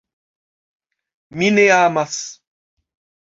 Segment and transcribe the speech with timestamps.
[1.37, 2.15] "Mi ne amas."